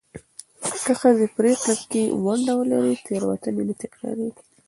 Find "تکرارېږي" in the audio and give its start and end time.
3.81-4.43